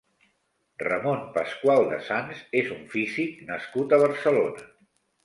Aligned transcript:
Ramon 0.83 1.19
Pascual 1.35 1.85
de 1.91 1.99
Sans 2.07 2.39
és 2.63 2.71
un 2.77 2.79
físic 2.95 3.45
nascut 3.51 3.95
a 3.95 4.01
Barcelona. 4.05 4.65